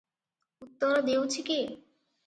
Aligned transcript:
ଉତ୍ତର 0.67 1.05
ଦେଉଛି 1.11 1.47
କିଏ? 1.51 1.65